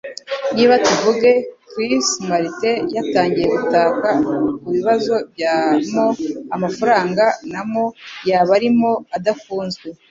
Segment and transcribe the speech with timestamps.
[0.55, 1.31] Niba, tuvuge,
[1.69, 4.09] Chris Martin yatangiye gutaka
[4.61, 5.55] kubibazo bya
[5.93, 6.07] mo
[6.53, 7.93] 'amafaranga na mo',
[8.29, 9.87] yaba ari mo 'adakunzwe.